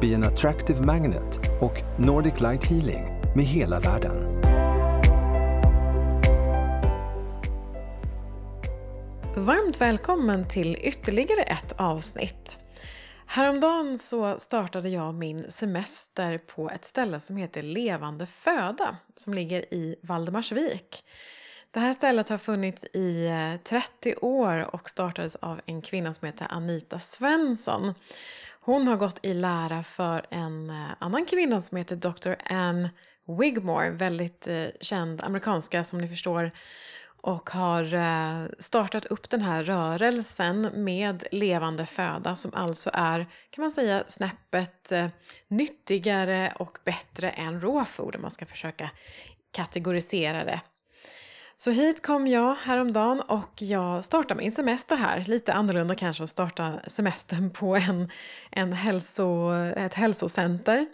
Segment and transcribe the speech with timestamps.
[0.00, 3.04] Be an Attractive Magnet och Nordic Light Healing
[3.36, 4.42] med hela världen.
[9.36, 12.60] Varmt välkommen till ytterligare ett avsnitt.
[13.26, 19.74] Häromdagen så startade jag min semester på ett ställe som heter Levande föda som ligger
[19.74, 21.04] i Valdemarsvik.
[21.70, 26.26] Det här stället har funnits i eh, 30 år och startades av en kvinna som
[26.26, 27.94] heter Anita Svensson.
[28.66, 32.34] Hon har gått i lära för en eh, annan kvinna som heter Dr.
[32.44, 32.90] Anne
[33.38, 36.50] Wigmore, väldigt eh, känd amerikanska som ni förstår
[37.22, 43.62] och har eh, startat upp den här rörelsen med levande föda som alltså är, kan
[43.62, 44.92] man säga, snäppet
[45.48, 48.90] nyttigare och bättre än raw food om man ska försöka
[49.50, 50.60] kategorisera det.
[51.58, 55.24] Så hit kom jag häromdagen och jag startar min semester här.
[55.26, 58.10] Lite annorlunda kanske att starta semestern på en,
[58.50, 60.86] en hälso, ett hälsocenter.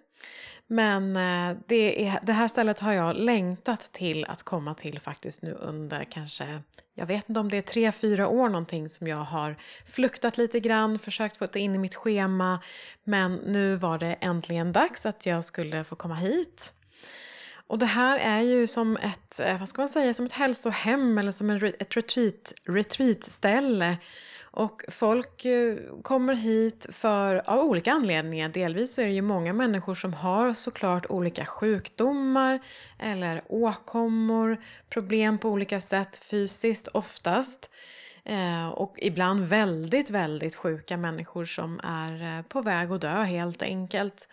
[0.66, 5.42] Men eh, det, är, det här stället har jag längtat till att komma till faktiskt
[5.42, 6.62] nu under kanske,
[6.94, 10.60] jag vet inte om det är tre, fyra år någonting som jag har fluktat lite
[10.60, 12.60] grann, försökt få det in i mitt schema.
[13.04, 16.74] Men nu var det äntligen dags att jag skulle få komma hit.
[17.72, 21.18] Och det här är ju som ett, eh, vad ska man säga, som ett hälsohem
[21.18, 23.96] eller som ett retreat, retreatställe
[24.42, 28.48] och folk eh, kommer hit för, av olika anledningar.
[28.48, 32.60] Delvis så är det ju många människor som har såklart olika sjukdomar
[32.98, 34.56] eller åkommor,
[34.88, 37.70] problem på olika sätt fysiskt oftast.
[38.24, 44.28] Eh, och ibland väldigt, väldigt sjuka människor som är på väg att dö helt enkelt.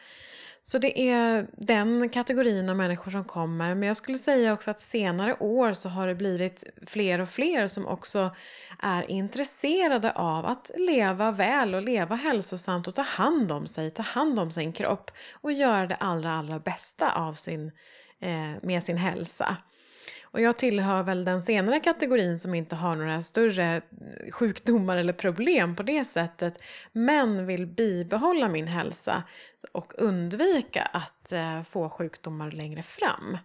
[0.62, 3.76] Så det är den kategorin av människor som kommer.
[3.76, 7.68] Men jag skulle säga också att senare år så har det blivit fler och fler
[7.68, 8.36] som också
[8.80, 14.04] är intresserade av att leva väl och leva hälsosamt och ta hand om sig, ta
[14.04, 15.12] hand om sin kropp
[15.42, 17.72] och göra det allra, allra bästa av sin,
[18.22, 19.58] eh, med sin hälsa.
[20.32, 25.14] Och jag tillhör väl den senare kategorin som inte har några större eh, sjukdomar eller
[25.14, 26.62] problem på det sättet.
[26.92, 29.24] Men vill bibehålla min hälsa
[29.72, 33.38] och undvika att eh, få sjukdomar längre fram.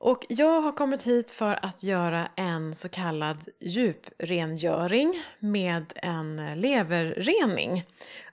[0.00, 7.84] Och jag har kommit hit för att göra en så kallad djuprengöring med en leverrening.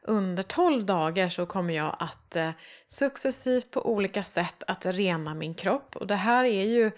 [0.02, 2.50] Under 12 dagar så kommer jag att eh,
[2.88, 5.96] successivt på olika sätt att rena min kropp.
[5.96, 6.92] Och det här är ju,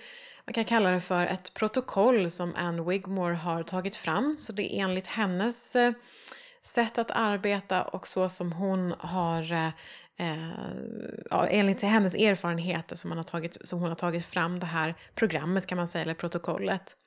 [0.46, 4.38] man kan kalla det för ett protokoll som Anne Wigmore har tagit fram.
[4.38, 5.94] Så det är enligt hennes eh,
[6.62, 9.70] sätt att arbeta och så som hon har eh,
[10.18, 10.38] eh,
[11.30, 14.96] ja, enligt hennes erfarenheter som, man har tagit, som hon har tagit fram det här
[15.16, 16.98] programmet kan man säga, eller protokollet.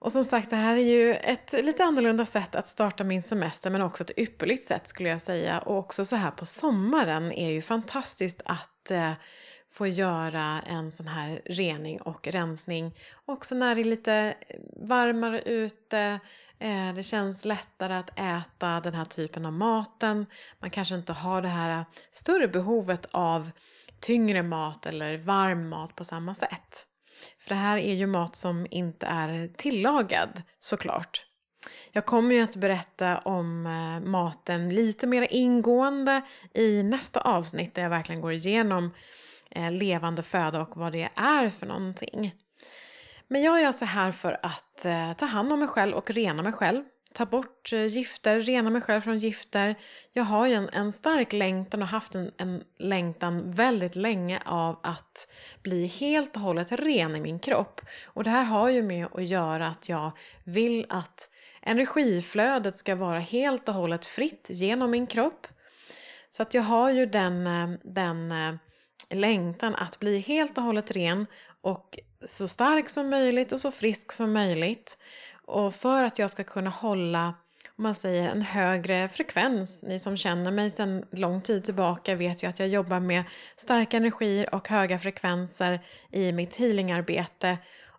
[0.00, 3.70] Och som sagt, det här är ju ett lite annorlunda sätt att starta min semester
[3.70, 5.58] men också ett ypperligt sätt skulle jag säga.
[5.58, 9.12] Och också så här på sommaren är ju fantastiskt att eh,
[9.70, 12.94] få göra en sån här rening och rensning.
[13.24, 14.34] Också när det är lite
[14.76, 16.20] varmare ute,
[16.60, 20.26] Eh, det känns lättare att äta den här typen av maten.
[20.58, 23.50] Man kanske inte har det här eh, större behovet av
[24.00, 26.86] tyngre mat eller varm mat på samma sätt.
[27.38, 31.24] För det här är ju mat som inte är tillagad såklart.
[31.92, 36.22] Jag kommer ju att berätta om eh, maten lite mer ingående
[36.54, 38.90] i nästa avsnitt där jag verkligen går igenom
[39.70, 42.34] levande föda och vad det är för någonting.
[43.28, 46.42] Men jag är alltså här för att eh, ta hand om mig själv och rena
[46.42, 46.84] mig själv.
[47.12, 49.74] Ta bort eh, gifter, rena mig själv från gifter.
[50.12, 54.80] Jag har ju en, en stark längtan och haft en, en längtan väldigt länge av
[54.82, 55.28] att
[55.62, 57.80] bli helt och hållet ren i min kropp.
[58.04, 60.10] Och det här har ju med att göra att jag
[60.44, 61.30] vill att
[61.62, 65.46] energiflödet ska vara helt och hållet fritt genom min kropp.
[66.30, 68.54] Så att jag har ju den, eh, den eh,
[69.10, 71.26] längtan att bli helt och hållet ren
[71.60, 74.98] och så stark som möjligt och så frisk som möjligt.
[75.44, 77.34] Och för att jag ska kunna hålla
[77.78, 79.84] om man säger en högre frekvens.
[79.84, 83.24] Ni som känner mig sedan lång tid tillbaka vet ju att jag jobbar med
[83.56, 85.80] starka energier och höga frekvenser
[86.12, 87.58] i mitt healingarbete.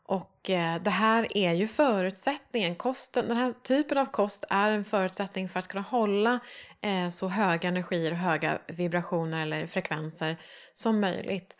[0.09, 2.75] Och eh, det här är ju förutsättningen.
[2.75, 6.39] Kosten, den här typen av kost är en förutsättning för att kunna hålla
[6.81, 10.37] eh, så höga energier och höga vibrationer eller frekvenser
[10.73, 11.57] som möjligt.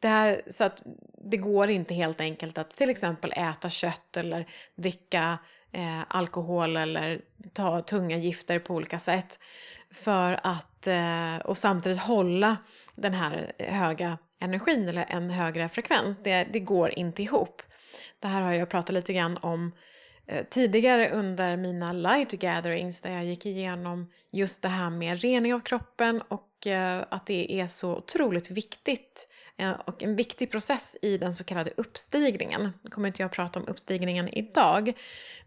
[0.00, 0.82] Det, här, så att
[1.18, 5.38] det går inte helt enkelt att till exempel äta kött eller dricka
[5.72, 7.20] eh, alkohol eller
[7.52, 9.38] ta tunga gifter på olika sätt.
[9.90, 12.56] För att, eh, och samtidigt hålla
[12.94, 16.22] den här höga energin eller en högre frekvens.
[16.22, 17.62] Det, det går inte ihop.
[18.18, 19.72] Det här har jag pratat lite grann om
[20.26, 25.54] eh, tidigare under mina light gatherings där jag gick igenom just det här med rening
[25.54, 29.28] av kroppen och eh, att det är så otroligt viktigt
[29.60, 32.72] Eh, och en viktig process i den så kallade uppstigningen.
[32.82, 34.92] Nu kommer inte jag att prata om uppstigningen idag,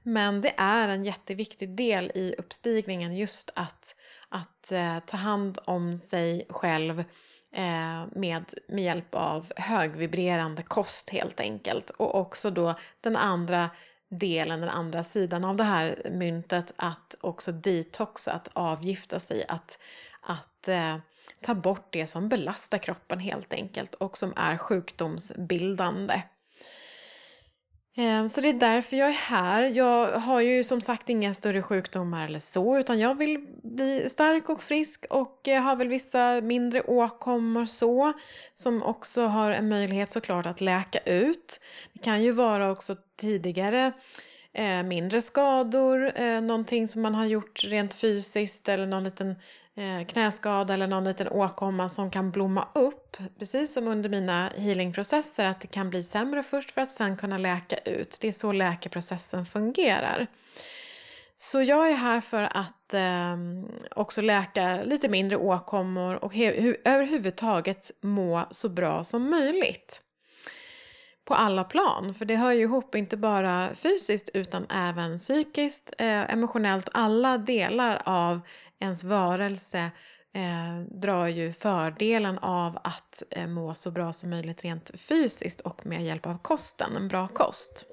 [0.03, 3.95] men det är en jätteviktig del i uppstigningen just att,
[4.29, 7.03] att eh, ta hand om sig själv
[7.55, 11.89] Eh, med, med hjälp av högvibrerande kost helt enkelt.
[11.89, 13.69] Och också då den andra
[14.09, 19.79] delen, den andra sidan av det här myntet, att också detoxa, att avgifta sig, att,
[20.21, 20.97] att eh,
[21.43, 26.21] ta bort det som belastar kroppen helt enkelt och som är sjukdomsbildande.
[27.95, 29.63] Ehm, så det är därför jag är här.
[29.63, 34.49] Jag har ju som sagt inga större sjukdomar eller så, utan jag vill bli stark
[34.49, 38.13] och frisk och eh, har väl vissa mindre åkommor så,
[38.53, 41.59] som också har en möjlighet såklart att läka ut.
[41.93, 43.91] Det kan ju vara också tidigare
[44.53, 49.35] eh, mindre skador, eh, någonting som man har gjort rent fysiskt eller någon liten
[49.75, 53.17] eh, knäskada eller någon liten åkomma som kan blomma upp.
[53.39, 57.37] Precis som under mina healingprocesser, att det kan bli sämre först för att sen kunna
[57.37, 58.17] läka ut.
[58.21, 60.27] Det är så läkeprocessen fungerar.
[61.37, 63.37] Så jag är här för att eh,
[63.95, 66.35] också läka lite mindre åkommor och
[66.85, 70.03] överhuvudtaget må så bra som möjligt
[71.25, 72.13] på alla plan.
[72.13, 76.89] För det hör ju ihop, inte bara fysiskt utan även psykiskt, eh, emotionellt.
[76.93, 78.41] Alla delar av
[78.79, 79.91] ens varelse
[80.33, 85.85] eh, drar ju fördelen av att eh, må så bra som möjligt rent fysiskt och
[85.85, 87.85] med hjälp av kosten, en bra kost.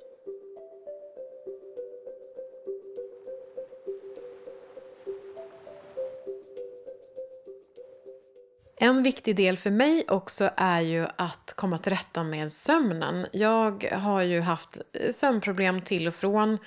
[8.83, 13.27] En viktig del för mig också är ju att komma till rätta med sömnen.
[13.33, 14.79] Jag har ju haft
[15.11, 16.59] sömnproblem till och från.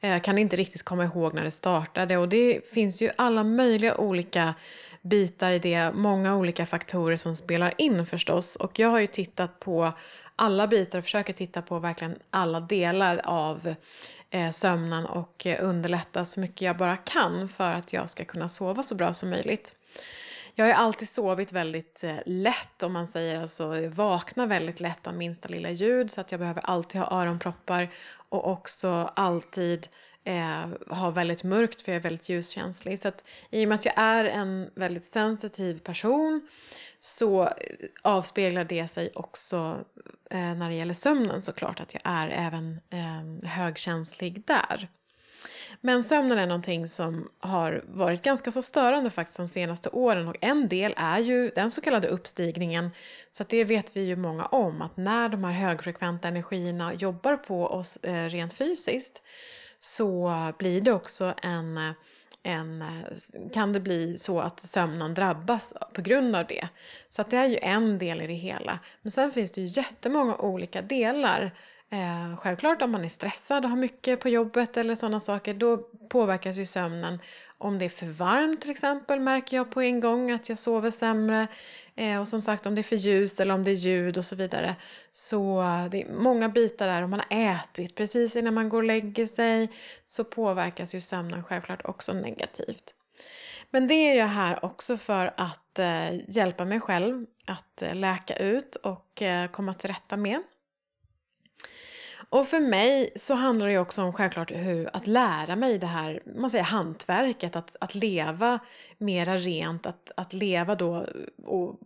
[0.00, 3.96] Jag kan inte riktigt komma ihåg när det startade och det finns ju alla möjliga
[3.96, 4.54] olika
[5.02, 8.56] bitar i det, många olika faktorer som spelar in förstås.
[8.56, 9.92] Och jag har ju tittat på
[10.36, 13.74] alla bitar och försöker titta på verkligen alla delar av
[14.30, 18.48] eh, sömnen och eh, underlätta så mycket jag bara kan för att jag ska kunna
[18.48, 19.76] sova så bra som möjligt.
[20.54, 25.14] Jag har alltid sovit väldigt eh, lätt om man säger, alltså vaknar väldigt lätt av
[25.14, 27.88] minsta lilla ljud så att jag behöver alltid ha öronproppar
[28.28, 29.88] och också alltid
[30.24, 32.98] eh, ha väldigt mörkt för jag är väldigt ljuskänslig.
[32.98, 36.48] Så att i och med att jag är en väldigt sensitiv person
[37.00, 37.50] så eh,
[38.02, 39.84] avspeglar det sig också
[40.30, 44.88] eh, när det gäller sömnen såklart att jag är även eh, högkänslig där.
[45.80, 50.36] Men sömnen är någonting som har varit ganska så störande faktiskt de senaste åren och
[50.40, 52.90] en del är ju den så kallade uppstigningen.
[53.30, 57.66] Så det vet vi ju många om att när de här högfrekventa energierna jobbar på
[57.66, 59.22] oss eh, rent fysiskt
[59.78, 61.94] så blir det också en
[62.42, 66.68] en, eh, kan det bli så att sömnen drabbas på grund av det.
[67.08, 68.78] Så att det är ju en del i det hela.
[69.02, 71.50] Men sen finns det ju jättemånga olika delar
[71.92, 75.76] Eh, självklart om man är stressad och har mycket på jobbet eller sådana saker, då
[76.08, 77.18] påverkas ju sömnen.
[77.58, 80.90] Om det är för varmt till exempel märker jag på en gång att jag sover
[80.90, 81.46] sämre.
[81.96, 84.24] Eh, och som sagt om det är för ljust eller om det är ljud och
[84.24, 84.76] så vidare.
[85.12, 87.02] Så eh, det är många bitar där.
[87.02, 89.68] Om man har ätit precis innan man går och lägger sig
[90.06, 92.94] så påverkas ju sömnen självklart också negativt.
[93.70, 98.36] Men det är jag här också för att eh, hjälpa mig själv att eh, läka
[98.36, 100.42] ut och eh, komma till rätta med.
[102.30, 106.20] Och för mig så handlar det också om självklart hur, att lära mig det här
[106.36, 108.58] man säger, hantverket, att, att leva
[108.98, 111.06] mera rent, att, att leva då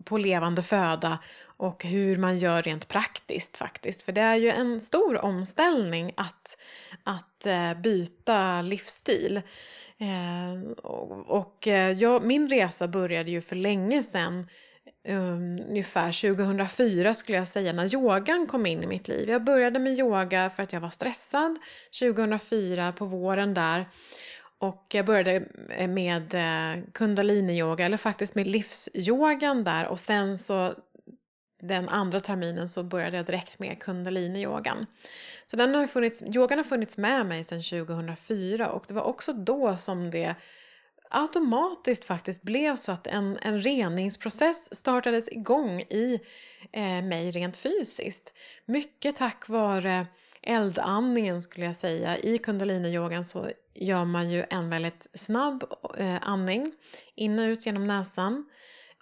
[0.05, 1.19] på levande föda
[1.57, 4.03] och hur man gör rent praktiskt faktiskt.
[4.03, 6.59] För det är ju en stor omställning att,
[7.05, 9.43] att eh, byta livsstil.
[9.99, 14.47] Eh, och, och eh, jag, min resa började ju för länge sedan
[15.09, 19.29] um, ungefär 2004 skulle jag säga när yogan kom in i mitt liv.
[19.29, 21.59] Jag började med yoga för att jag var stressad
[22.01, 23.87] 2004 på våren där.
[24.59, 30.75] Och jag började eh, med eh, kundaliniyoga eller faktiskt med livsyogan där och sen så
[31.61, 34.87] den andra terminen så började jag direkt med kundaliniyogan.
[35.47, 39.33] Så den har funnits, yogan har funnits med mig sedan 2004 och det var också
[39.33, 40.35] då som det
[41.17, 46.21] automatiskt faktiskt blev så att en, en reningsprocess startades igång i
[46.73, 48.33] eh, mig rent fysiskt.
[48.65, 50.07] Mycket tack vare
[50.43, 52.19] eldandningen skulle jag säga.
[52.19, 55.65] I kundaliniyogan så gör man ju en väldigt snabb
[55.99, 56.73] eh, andning
[57.15, 58.47] in och ut genom näsan.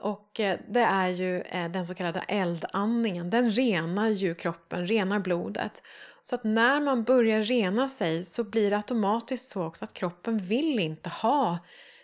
[0.01, 3.31] Och eh, det är ju eh, den så kallade eldandningen.
[3.31, 5.83] Den renar ju kroppen, renar blodet.
[6.23, 10.39] Så att när man börjar rena sig så blir det automatiskt så också att kroppen
[10.39, 11.59] vill inte ha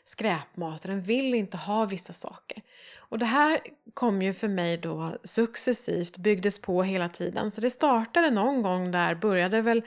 [0.09, 2.63] skräpmat, den vill inte ha vissa saker.
[2.97, 3.61] Och det här
[3.95, 7.51] kom ju för mig då successivt, byggdes på hela tiden.
[7.51, 9.83] Så det startade någon gång där, började väl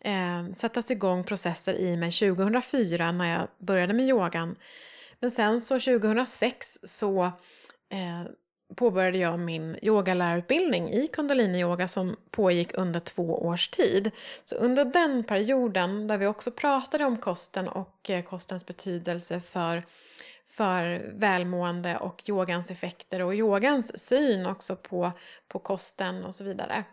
[0.00, 4.56] eh, sättas igång processer i mig 2004 när jag började med yogan.
[5.20, 7.24] Men sen så 2006 så
[7.90, 8.22] eh,
[8.74, 14.10] påbörjade jag min yogalärarutbildning i kundaliniyoga som pågick under två års tid.
[14.44, 19.82] Så under den perioden, där vi också pratade om kosten och eh, kostens betydelse för,
[20.46, 25.12] för välmående och yogans effekter och yogans syn också på,
[25.48, 26.84] på kosten och så vidare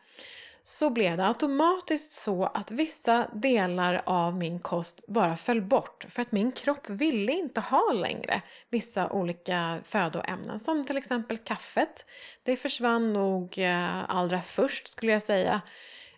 [0.67, 6.21] så blev det automatiskt så att vissa delar av min kost bara föll bort för
[6.21, 12.05] att min kropp ville inte ha längre vissa olika födoämnen som till exempel kaffet.
[12.43, 15.61] Det försvann nog eh, allra först skulle jag säga.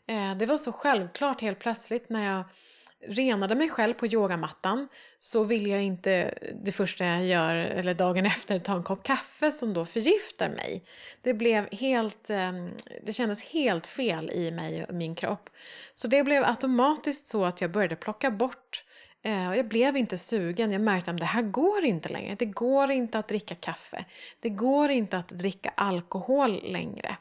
[0.07, 2.43] Eh, det var så självklart helt plötsligt när jag
[3.05, 4.87] renade mig själv på yogamattan
[5.19, 9.51] så vill jag inte det första jag gör, eller dagen efter, ta en kopp kaffe
[9.51, 10.83] som då förgiftar mig.
[11.21, 12.69] Det blev helt, ehm,
[13.03, 15.49] det kändes helt fel i mig och min kropp.
[15.93, 18.83] Så det blev automatiskt så att jag började plocka bort
[19.27, 20.71] eh, jag blev inte sugen.
[20.71, 22.35] Jag märkte att det här går inte längre.
[22.39, 24.05] Det går inte att dricka kaffe.
[24.39, 27.17] Det går inte att dricka alkohol längre.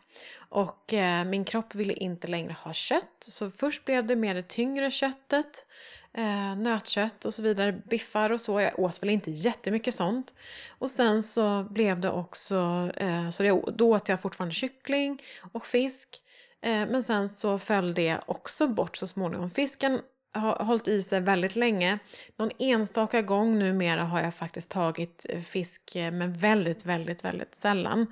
[0.48, 3.16] Och eh, min kropp ville inte längre ha kött.
[3.18, 5.66] Så först blev det mer det tyngre köttet.
[6.12, 8.60] Eh, nötkött och så vidare, biffar och så.
[8.60, 10.34] Jag åt väl inte jättemycket sånt.
[10.78, 15.22] Och sen så blev det också, eh, så det, då åt jag fortfarande kyckling
[15.52, 16.22] och fisk.
[16.60, 19.50] Eh, men sen så föll det också bort så småningom.
[19.50, 20.00] Fisken
[20.36, 21.98] har hållit i sig väldigt länge.
[22.36, 27.54] Någon enstaka gång numera har jag faktiskt tagit eh, fisk, eh, men väldigt, väldigt, väldigt
[27.54, 28.06] sällan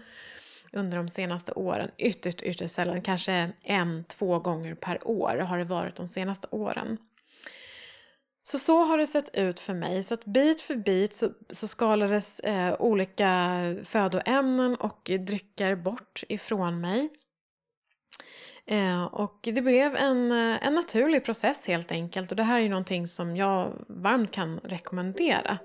[0.72, 1.90] under de senaste åren.
[1.98, 3.02] Ytterst, ytterst sällan.
[3.02, 6.98] Kanske en, två gånger per år har det varit de senaste åren.
[8.42, 10.02] Så så har det sett ut för mig.
[10.02, 16.80] Så att bit för bit så, så skalades eh, olika födoämnen och drycker bort ifrån
[16.80, 17.08] mig.
[18.66, 22.62] Eh, och det blev en, eh, en naturlig process helt enkelt och det här är
[22.62, 25.58] ju någonting som jag varmt kan rekommendera.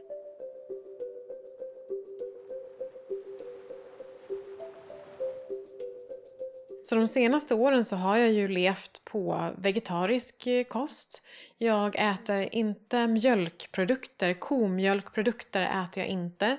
[6.83, 11.23] Så de senaste åren så har jag ju levt på vegetarisk eh, kost.
[11.57, 16.57] Jag äter inte mjölkprodukter, komjölkprodukter äter jag inte.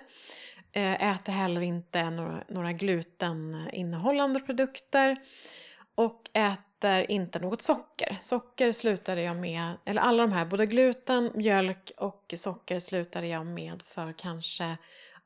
[0.73, 5.17] Eh, äter heller inte några, några gluteninnehållande produkter
[5.95, 8.19] och äter inte något socker.
[8.21, 13.47] Socker slutade jag med, eller alla de här, både gluten, mjölk och socker slutade jag
[13.47, 14.77] med för kanske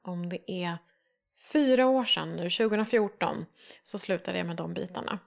[0.02, 0.78] om det är
[1.52, 3.46] fyra år sedan nu, 2014,
[3.82, 5.18] så slutade jag med de bitarna.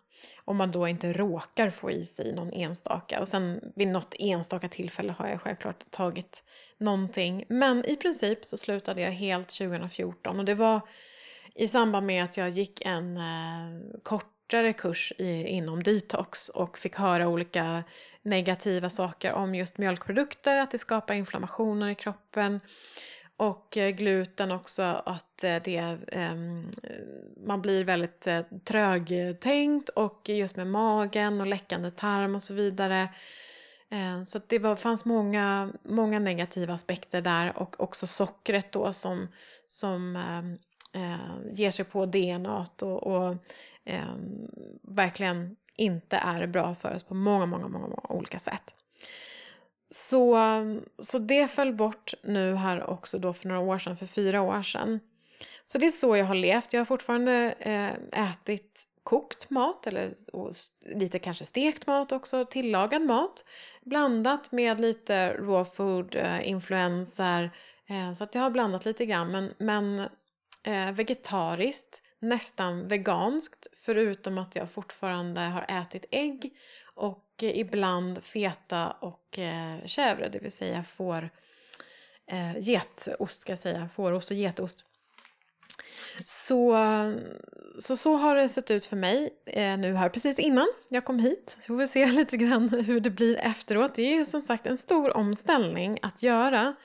[0.45, 3.19] Om man då inte råkar få i sig någon enstaka.
[3.19, 6.43] Och sen vid något enstaka tillfälle har jag självklart tagit
[6.77, 7.45] någonting.
[7.49, 10.81] Men i princip så slutade jag helt 2014 och det var
[11.55, 16.77] i samband med att jag gick en eh, kort kortare kurs i, inom detox och
[16.77, 17.83] fick höra olika
[18.21, 22.59] negativa saker om just mjölkprodukter, att det skapar inflammationer i kroppen.
[23.37, 25.97] Och eh, gluten också, att eh, det,
[26.31, 26.71] um,
[27.47, 33.09] man blir väldigt uh, trögtänkt och just med magen och läckande tarm och så vidare.
[33.93, 39.27] Uh, så det var, fanns många, många negativa aspekter där och också sockret då som,
[39.67, 40.57] som um,
[40.97, 43.35] eh, ger sig på DNA och, och
[43.85, 44.15] eh,
[44.81, 48.73] verkligen inte är bra för oss på många, många, många, många olika sätt.
[49.89, 50.37] Så,
[50.99, 54.61] så det föll bort nu här också då för några år sedan, för fyra år
[54.61, 54.99] sedan.
[55.63, 56.73] Så det är så jag har levt.
[56.73, 60.09] Jag har fortfarande eh, ätit kokt mat eller
[60.95, 63.45] lite kanske stekt mat också, tillagad mat.
[63.81, 67.51] Blandat med lite raw food, eh, influenser.
[67.89, 70.01] Eh, så att jag har blandat lite grann men, men
[70.67, 76.53] eh, vegetariskt nästan veganskt förutom att jag fortfarande har ätit ägg
[76.95, 81.29] och eh, ibland feta och eh, chèvre, det vill säga får
[82.27, 84.85] eh, getost ska jag säga, fårost och getost.
[86.25, 86.77] Så,
[87.79, 91.19] så, så har det sett ut för mig eh, nu här precis innan jag kom
[91.19, 91.57] hit.
[91.59, 93.95] Så får vi se lite grann hur det blir efteråt.
[93.95, 96.75] Det är ju som sagt en stor omställning att göra.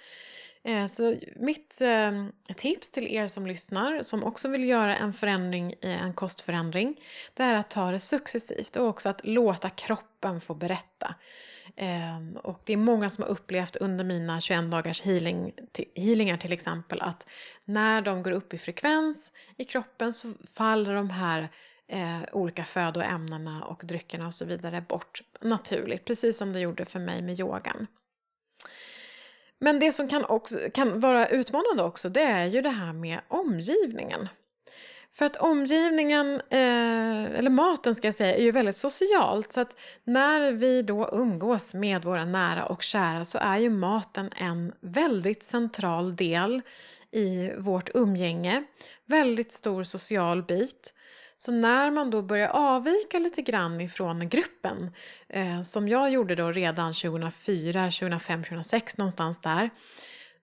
[0.65, 2.27] Eh, så mitt eh,
[2.57, 7.01] tips till er som lyssnar, som också vill göra en förändring, en kostförändring,
[7.35, 11.15] det är att ta det successivt och också att låta kroppen få berätta.
[11.77, 15.53] Ehm, och det är många som har upplevt under mina 21 dagars healing,
[15.95, 17.27] healingar till exempel att
[17.65, 21.49] när de går upp i frekvens i kroppen så faller de här
[21.89, 26.99] eh, olika födoämnena och dryckerna och så vidare bort naturligt, precis som det gjorde för
[26.99, 27.87] mig med yogan.
[29.63, 33.21] Men det som kan, också, kan vara utmanande också, det är ju det här med
[33.29, 34.29] omgivningen.
[35.13, 39.53] För att omgivningen, eh, eller maten ska jag säga, är ju väldigt socialt.
[39.53, 44.31] Så att när vi då umgås med våra nära och kära så är ju maten
[44.37, 46.63] en väldigt central del
[47.11, 48.65] i vårt umgänge.
[49.07, 50.95] Väldigt stor social bit.
[51.45, 54.91] Så när man då börjar avvika lite grann ifrån gruppen,
[55.29, 59.71] eh, som jag gjorde då redan 2004, 2005, 2006 någonstans där,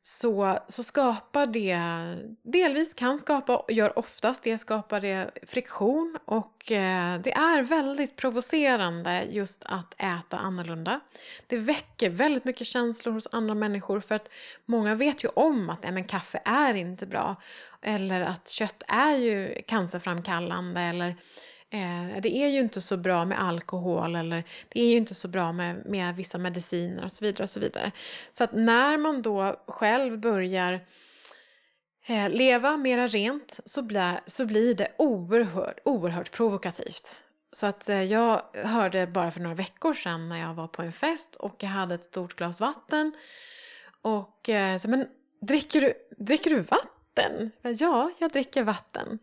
[0.02, 1.80] så, så skapar det,
[2.44, 8.16] delvis kan skapa, och gör oftast det, skapar det friktion och eh, det är väldigt
[8.16, 11.00] provocerande just att äta annorlunda.
[11.48, 14.30] Det väcker väldigt mycket känslor hos andra människor för att
[14.66, 17.36] många vet ju om att men, kaffe är inte bra
[17.82, 21.16] eller att kött är ju cancerframkallande eller
[21.72, 25.28] Eh, det är ju inte så bra med alkohol eller det är ju inte så
[25.28, 27.44] bra med, med vissa mediciner och så vidare.
[27.44, 27.92] och Så vidare.
[28.32, 30.86] Så att när man då själv börjar
[32.08, 37.24] eh, leva mera rent så, blir, så blir det oerhört, oerhört provokativt.
[37.52, 40.92] Så att eh, jag hörde bara för några veckor sedan när jag var på en
[40.92, 43.14] fest och jag hade ett stort glas vatten
[44.02, 45.08] och eh, så, men
[45.42, 47.52] dricker du, dricker du vatten?
[47.62, 49.20] Ja, jag dricker vatten.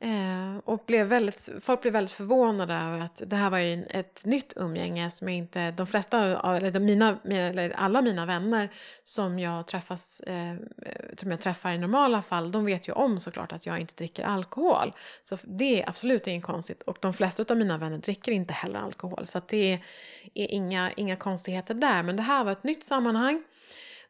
[0.00, 4.24] Eh, och blev väldigt, folk blev väldigt förvånade över att det här var ju ett
[4.24, 6.18] nytt umgänge som jag inte, de flesta,
[6.56, 8.68] eller mina, eller alla mina vänner
[9.04, 10.54] som jag träffas, eh,
[11.16, 14.24] som jag träffar i normala fall, de vet ju om såklart att jag inte dricker
[14.24, 14.92] alkohol.
[15.22, 18.78] Så det är absolut inget konstigt och de flesta av mina vänner dricker inte heller
[18.78, 19.80] alkohol så att det är,
[20.34, 22.02] är inga, inga konstigheter där.
[22.02, 23.42] Men det här var ett nytt sammanhang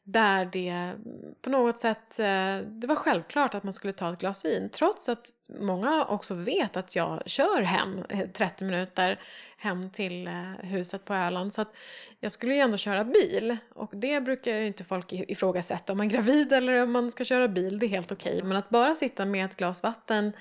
[0.08, 0.94] där det
[1.42, 4.68] på något sätt, eh, det var självklart att man skulle ta ett glas vin.
[4.72, 5.26] Trots att
[5.60, 9.20] många också vet att jag kör hem eh, 30 minuter
[9.56, 11.54] hem till eh, huset på Öland.
[11.54, 11.76] Så att
[12.20, 13.56] jag skulle ju ändå köra bil.
[13.74, 17.24] Och det brukar ju inte folk ifrågasätta om man är gravid eller om man ska
[17.24, 17.78] köra bil.
[17.78, 18.36] Det är helt okej.
[18.36, 18.48] Okay.
[18.48, 20.32] Men att bara sitta med ett glas vatten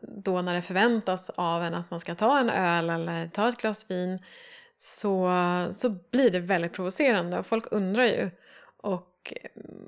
[0.00, 3.60] då när det förväntas av en att man ska ta en öl eller ta ett
[3.60, 4.18] glas vin
[4.78, 5.30] så,
[5.72, 8.30] så blir det väldigt provocerande och folk undrar ju.
[8.76, 9.34] Och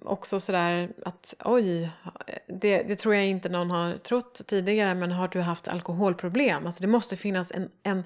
[0.03, 1.90] också sådär att oj,
[2.46, 6.66] det, det, tror jag inte någon har trott tidigare men har du haft alkoholproblem?
[6.66, 8.05] Alltså det måste finnas en, en,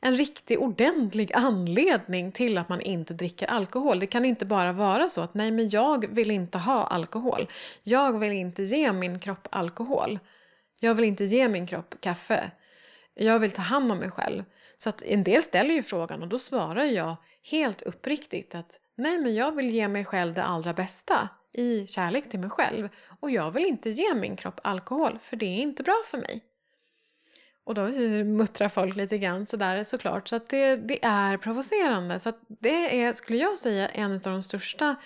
[0.00, 4.00] en riktig ordentlig anledning till att man inte dricker alkohol.
[4.00, 7.48] Det kan inte bara vara så att nej men jag vill inte ha alkohol.
[7.82, 10.18] Jag vill inte ge min kropp alkohol.
[10.80, 12.50] Jag vill inte ge min kropp kaffe.
[13.14, 14.44] Jag vill ta hand om mig själv.
[14.82, 17.16] Så att en del ställer ju frågan och då svarar jag
[17.50, 22.30] helt uppriktigt att nej men jag vill ge mig själv det allra bästa i kärlek
[22.30, 22.88] till mig själv
[23.20, 26.44] och jag vill inte ge min kropp alkohol för det är inte bra för mig.
[27.64, 27.88] Och då
[28.24, 32.20] muttrar folk lite grann sådär såklart så att det, det är provocerande.
[32.20, 34.96] Så att det är, skulle jag säga, en av de största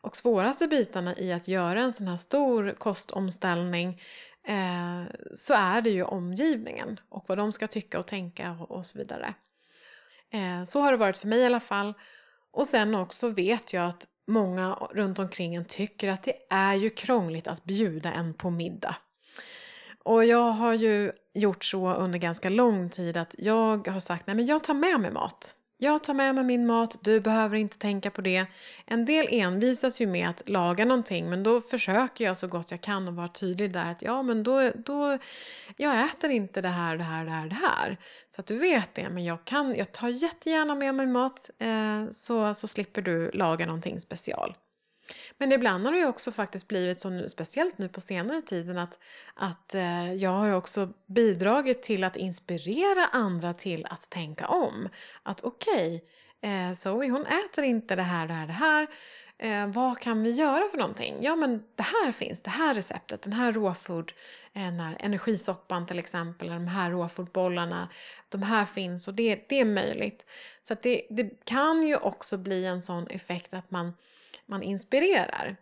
[0.00, 4.00] och svåraste bitarna i att göra en sån här stor kostomställning
[4.44, 5.02] eh,
[5.34, 8.98] så är det ju omgivningen och vad de ska tycka och tänka och, och så
[8.98, 9.34] vidare.
[10.30, 11.94] Eh, så har det varit för mig i alla fall.
[12.52, 16.90] Och sen också vet jag att många runt omkring en tycker att det är ju
[16.90, 18.96] krångligt att bjuda en på middag.
[20.04, 24.36] Och jag har ju gjort så under ganska lång tid att jag har sagt nej
[24.36, 25.56] men jag tar med mig mat.
[25.82, 28.46] Jag tar med mig min mat, du behöver inte tänka på det.
[28.86, 32.80] En del envisas ju med att laga någonting men då försöker jag så gott jag
[32.80, 35.18] kan att vara tydlig där att ja men då, då
[35.76, 37.96] jag äter inte det här, det här, det här, det här.
[38.34, 42.10] Så att du vet det men jag, kan, jag tar jättegärna med mig mat eh,
[42.10, 44.54] så, så slipper du laga någonting special.
[45.38, 48.78] Men ibland har det ju också faktiskt blivit så, nu, speciellt nu på senare tiden,
[48.78, 48.98] att,
[49.34, 54.88] att eh, jag har också bidragit till att inspirera andra till att tänka om.
[55.22, 56.04] Att okej,
[56.40, 58.86] okay, eh, Zoe hon äter inte det här, det här, det här.
[59.42, 61.16] Eh, vad kan vi göra för någonting?
[61.20, 64.12] Ja men det här finns, det här receptet, den här råfood,
[64.52, 67.88] eh, den här energisoppan till exempel, de här råfoodbollarna,
[68.28, 70.26] de här finns och det, det är möjligt.
[70.62, 73.92] Så det, det kan ju också bli en sån effekt att man
[74.46, 75.56] man inspirerar.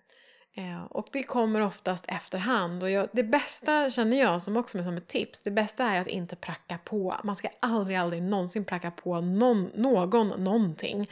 [0.55, 2.83] Eh, och det kommer oftast efterhand.
[2.83, 6.01] Och jag, det bästa känner jag som också är som ett tips, det bästa är
[6.01, 7.17] att inte pracka på.
[7.25, 11.11] Man ska aldrig, aldrig någonsin pracka på någon, någon någonting.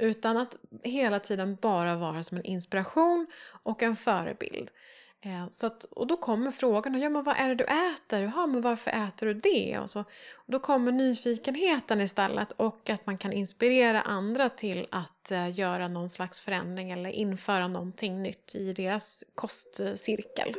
[0.00, 3.26] Utan att hela tiden bara vara som en inspiration
[3.62, 4.70] och en förebild.
[5.22, 8.22] Eh, så att, och då kommer frågan, ja men vad är det du äter?
[8.22, 9.78] Ja men varför äter du det?
[9.78, 10.00] Och, så,
[10.34, 15.88] och då kommer nyfikenheten istället och att man kan inspirera andra till att eh, göra
[15.88, 20.54] någon slags förändring eller införa någonting nytt i deras kostcirkel.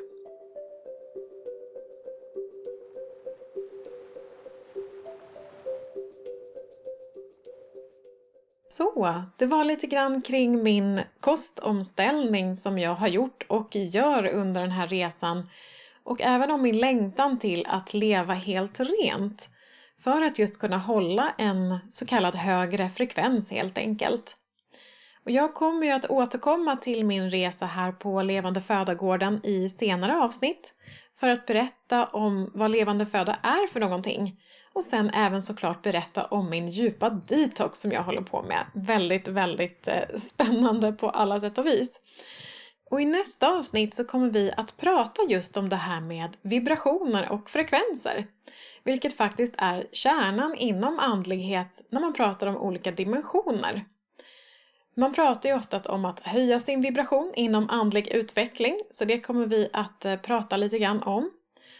[8.71, 14.61] Så, det var lite grann kring min kostomställning som jag har gjort och gör under
[14.61, 15.49] den här resan.
[16.03, 19.49] Och även om min längtan till att leva helt rent.
[19.99, 24.37] För att just kunna hålla en så kallad högre frekvens helt enkelt.
[25.25, 30.17] Och jag kommer ju att återkomma till min resa här på Levande Födagården i senare
[30.17, 30.73] avsnitt
[31.21, 34.39] för att berätta om vad levande föda är för någonting
[34.73, 38.65] och sen även såklart berätta om min djupa detox som jag håller på med.
[38.73, 41.99] Väldigt, väldigt eh, spännande på alla sätt och vis.
[42.91, 47.31] Och i nästa avsnitt så kommer vi att prata just om det här med vibrationer
[47.31, 48.25] och frekvenser.
[48.83, 53.85] Vilket faktiskt är kärnan inom andlighet när man pratar om olika dimensioner.
[55.01, 59.45] Man pratar ju oftast om att höja sin vibration inom andlig utveckling, så det kommer
[59.45, 61.31] vi att eh, prata lite grann om.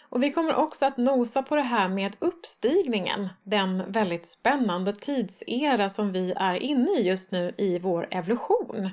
[0.10, 5.90] Och vi kommer också att nosa på det här med uppstigningen, den väldigt spännande tidsera
[5.90, 8.90] som vi är inne i just nu i vår evolution.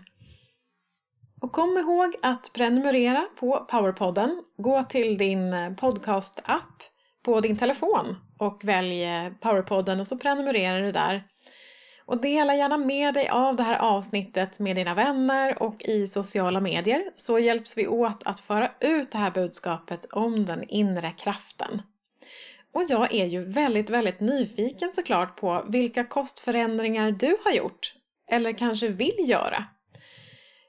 [1.41, 4.43] Och kom ihåg att prenumerera på Powerpodden.
[4.57, 6.83] Gå till din eh, podcast-app
[7.25, 11.25] på din telefon och välj eh, Powerpodden och så prenumererar du där.
[12.09, 16.61] Och dela gärna med dig av det här avsnittet med dina vänner och i sociala
[16.61, 21.83] medier så hjälps vi åt att föra ut det här budskapet om den inre kraften.
[22.73, 27.94] Och jag är ju väldigt, väldigt nyfiken såklart på vilka kostförändringar du har gjort
[28.31, 29.64] eller kanske vill göra.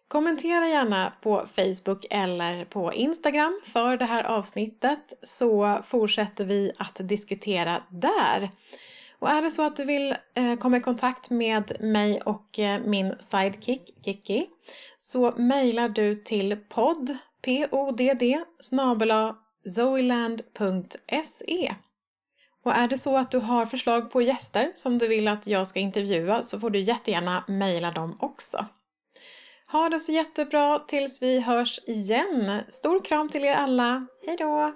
[0.07, 6.95] Kommentera gärna på Facebook eller på Instagram för det här avsnittet så fortsätter vi att
[6.99, 8.49] diskutera där.
[9.19, 12.81] Och är det så att du vill eh, komma i kontakt med mig och eh,
[12.81, 14.47] min sidekick Kiki
[14.99, 17.17] så mejlar du till podd,
[17.69, 18.01] podd
[18.59, 19.35] snabela
[19.75, 21.73] zoeland.se.
[22.63, 25.67] Och är det så att du har förslag på gäster som du vill att jag
[25.67, 28.65] ska intervjua så får du jättegärna mejla dem också.
[29.71, 32.61] Ha det så jättebra tills vi hörs igen.
[32.69, 34.07] Stor kram till er alla.
[34.25, 34.73] Hejdå!